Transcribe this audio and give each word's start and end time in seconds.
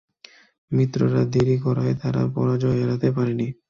মিত্ররা 0.71 1.21
দেরি 1.33 1.57
করায় 1.65 1.93
তারা 2.01 2.21
পরাজয় 2.35 2.77
এড়াতে 2.83 3.07
পারেনি। 3.11 3.47